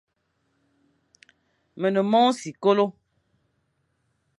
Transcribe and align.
Me 1.79 1.87
ne 1.93 2.01
mong 2.11 2.31
sikolo. 2.39 2.85